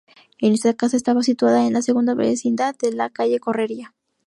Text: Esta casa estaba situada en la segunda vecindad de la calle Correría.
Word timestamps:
Esta 0.39 0.73
casa 0.73 0.97
estaba 0.97 1.21
situada 1.21 1.67
en 1.67 1.73
la 1.73 1.83
segunda 1.83 2.15
vecindad 2.15 2.75
de 2.75 2.91
la 2.91 3.11
calle 3.11 3.39
Correría. 3.39 3.93